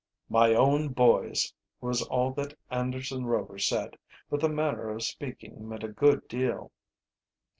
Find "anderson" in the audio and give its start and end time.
2.71-3.27